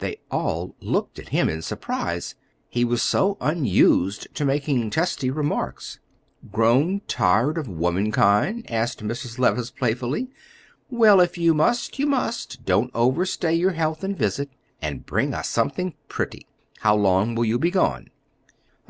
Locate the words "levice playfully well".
9.38-11.18